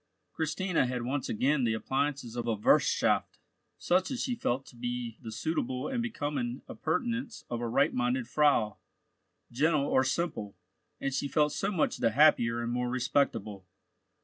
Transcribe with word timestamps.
Christina 0.33 0.87
had 0.87 1.03
once 1.03 1.29
again 1.29 1.63
the 1.63 1.75
appliances 1.75 2.35
of 2.35 2.47
a 2.47 2.55
wirthschaft, 2.55 3.37
such 3.77 4.09
as 4.09 4.23
she 4.23 4.33
felt 4.33 4.65
to 4.65 4.75
be 4.75 5.19
the 5.21 5.31
suitable 5.31 5.87
and 5.87 6.01
becoming 6.01 6.63
appurtenance 6.67 7.45
of 7.51 7.61
a 7.61 7.67
right 7.67 7.93
minded 7.93 8.27
Frau, 8.27 8.77
gentle 9.51 9.85
or 9.85 10.03
simple, 10.03 10.55
and 10.99 11.13
she 11.13 11.27
felt 11.27 11.51
so 11.51 11.71
much 11.71 11.97
the 11.97 12.09
happier 12.09 12.63
and 12.63 12.71
more 12.71 12.89
respectable. 12.89 13.67